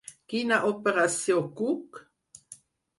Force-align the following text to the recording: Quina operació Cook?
Quina 0.31 0.57
operació 0.69 1.39
Cook? 1.63 2.05